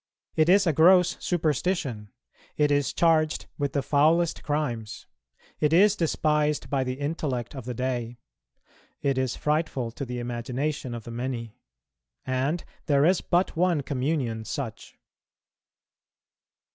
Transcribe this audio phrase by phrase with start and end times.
[0.35, 2.09] It is a gross superstition;
[2.57, 5.05] it is charged with the foulest crimes;
[5.59, 8.17] it is despised by the intellect of the day;
[9.03, 11.53] it is frightful to the imagination of the many.
[12.25, 14.97] And there is but one communion such.